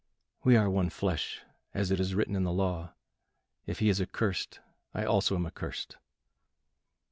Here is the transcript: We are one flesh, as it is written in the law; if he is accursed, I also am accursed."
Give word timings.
We 0.43 0.57
are 0.57 0.67
one 0.67 0.89
flesh, 0.89 1.41
as 1.75 1.91
it 1.91 1.99
is 1.99 2.15
written 2.15 2.35
in 2.35 2.41
the 2.43 2.51
law; 2.51 2.93
if 3.67 3.77
he 3.77 3.87
is 3.87 4.01
accursed, 4.01 4.59
I 4.95 5.05
also 5.05 5.35
am 5.35 5.45
accursed." 5.45 5.97